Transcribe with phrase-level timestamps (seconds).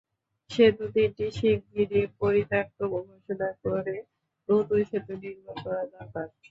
[0.49, 3.95] সেতু তিনটি শিগগিরই পরিত্যক্ত ঘোষণা করে
[4.49, 6.27] নতুন সেতু নির্মাণ করা দরকার।